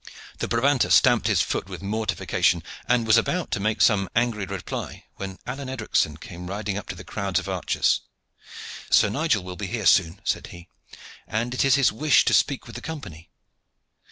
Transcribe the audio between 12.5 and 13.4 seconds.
with the Company."